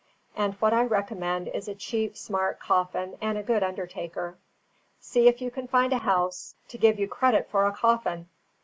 And 0.35 0.55
what 0.55 0.73
I 0.73 0.81
recommend 0.83 1.47
is 1.49 1.67
a 1.67 1.75
cheap, 1.75 2.17
smart 2.17 2.59
coffin 2.59 3.19
and 3.21 3.37
a 3.37 3.43
good 3.43 3.61
undertaker. 3.61 4.35
See 4.99 5.27
if 5.27 5.43
you 5.43 5.51
can 5.51 5.67
find 5.67 5.93
a 5.93 5.99
house 5.99 6.55
to 6.69 6.79
give 6.79 6.97
you 6.97 7.07
credit 7.07 7.47
for 7.51 7.67
a 7.67 7.71
coffin! 7.71 8.27